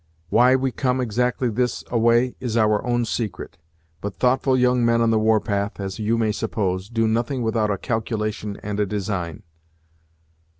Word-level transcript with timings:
Why 0.29 0.55
we 0.55 0.71
come 0.71 0.99
exactly 0.99 1.47
this 1.51 1.83
a 1.91 1.99
way 1.99 2.35
is 2.39 2.57
our 2.57 2.83
own 2.83 3.05
secret; 3.05 3.59
but 4.01 4.15
thoughtful 4.15 4.57
young 4.57 4.83
men 4.83 4.99
on 4.99 5.11
the 5.11 5.19
war 5.19 5.39
path, 5.39 5.79
as 5.79 5.99
you 5.99 6.17
may 6.17 6.31
suppose, 6.31 6.89
do 6.89 7.07
nothing 7.07 7.43
without 7.43 7.69
a 7.69 7.77
calculation 7.77 8.57
and 8.63 8.79
a 8.79 8.87
design." 8.87 9.43